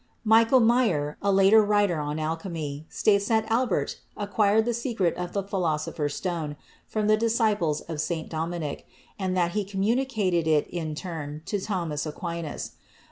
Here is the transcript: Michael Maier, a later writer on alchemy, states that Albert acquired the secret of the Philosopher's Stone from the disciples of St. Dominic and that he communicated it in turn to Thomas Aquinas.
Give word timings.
Michael 0.23 0.61
Maier, 0.61 1.15
a 1.21 1.31
later 1.31 1.61
writer 1.63 1.99
on 1.99 2.17
alchemy, 2.17 2.87
states 2.89 3.27
that 3.27 3.45
Albert 3.51 3.99
acquired 4.17 4.65
the 4.65 4.73
secret 4.73 5.15
of 5.15 5.33
the 5.33 5.43
Philosopher's 5.43 6.15
Stone 6.15 6.55
from 6.87 7.05
the 7.05 7.15
disciples 7.17 7.81
of 7.81 8.01
St. 8.01 8.27
Dominic 8.27 8.87
and 9.19 9.37
that 9.37 9.51
he 9.51 9.63
communicated 9.63 10.47
it 10.47 10.65
in 10.69 10.95
turn 10.95 11.43
to 11.45 11.59
Thomas 11.59 12.07
Aquinas. 12.07 12.71